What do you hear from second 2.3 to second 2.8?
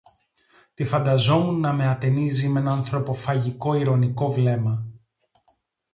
μ’ ένα